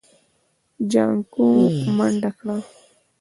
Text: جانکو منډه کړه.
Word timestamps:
جانکو 0.91 1.47
منډه 1.97 2.31
کړه. 2.39 2.57